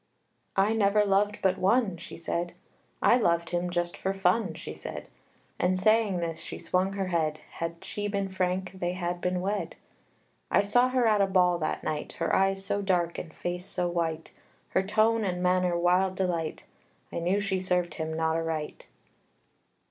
[0.55, 0.69] I.
[0.69, 2.53] "I never loved but one," she said;
[3.03, 5.09] "I loved him just for fun," she said;
[5.59, 9.75] And, saying this, she swung her head Had she been frank, they had been wed.
[10.49, 13.87] I saw her at a ball that night, Her eyes so dark and face so
[13.89, 14.31] white,
[14.69, 16.63] Her tone and manner wild delight;
[17.11, 18.87] I knew she served him not aright.